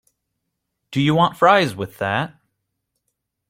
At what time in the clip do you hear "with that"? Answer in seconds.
1.75-2.33